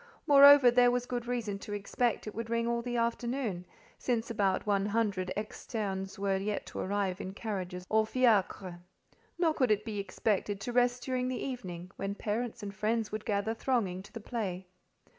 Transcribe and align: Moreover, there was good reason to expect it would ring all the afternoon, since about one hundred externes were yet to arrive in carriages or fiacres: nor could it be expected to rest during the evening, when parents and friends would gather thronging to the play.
Moreover, 0.25 0.71
there 0.71 0.89
was 0.89 1.05
good 1.05 1.27
reason 1.27 1.59
to 1.59 1.73
expect 1.73 2.25
it 2.25 2.33
would 2.33 2.49
ring 2.49 2.67
all 2.67 2.81
the 2.81 2.97
afternoon, 2.97 3.65
since 3.99 4.31
about 4.31 4.65
one 4.65 4.87
hundred 4.87 5.31
externes 5.37 6.17
were 6.17 6.37
yet 6.37 6.65
to 6.65 6.79
arrive 6.79 7.21
in 7.21 7.33
carriages 7.35 7.85
or 7.87 8.07
fiacres: 8.07 8.79
nor 9.37 9.53
could 9.53 9.69
it 9.69 9.85
be 9.85 9.99
expected 9.99 10.59
to 10.61 10.73
rest 10.73 11.03
during 11.03 11.27
the 11.27 11.37
evening, 11.37 11.91
when 11.97 12.15
parents 12.15 12.63
and 12.63 12.73
friends 12.73 13.11
would 13.11 13.25
gather 13.25 13.53
thronging 13.53 14.01
to 14.01 14.11
the 14.11 14.19
play. 14.19 14.65